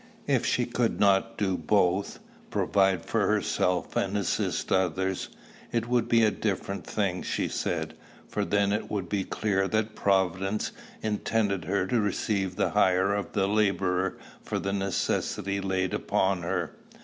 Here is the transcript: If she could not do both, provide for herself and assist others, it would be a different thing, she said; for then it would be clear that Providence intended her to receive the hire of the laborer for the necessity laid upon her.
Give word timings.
If 0.25 0.47
she 0.47 0.65
could 0.65 0.99
not 0.99 1.37
do 1.37 1.55
both, 1.55 2.17
provide 2.49 3.05
for 3.05 3.27
herself 3.27 3.95
and 3.95 4.17
assist 4.17 4.71
others, 4.71 5.29
it 5.71 5.87
would 5.87 6.07
be 6.07 6.23
a 6.23 6.31
different 6.31 6.87
thing, 6.87 7.21
she 7.21 7.47
said; 7.47 7.93
for 8.27 8.43
then 8.43 8.71
it 8.73 8.89
would 8.89 9.07
be 9.07 9.23
clear 9.23 9.67
that 9.67 9.93
Providence 9.93 10.71
intended 11.03 11.65
her 11.65 11.85
to 11.85 12.01
receive 12.01 12.55
the 12.55 12.71
hire 12.71 13.13
of 13.13 13.33
the 13.33 13.45
laborer 13.45 14.17
for 14.41 14.57
the 14.57 14.73
necessity 14.73 15.61
laid 15.61 15.93
upon 15.93 16.41
her. 16.41 16.73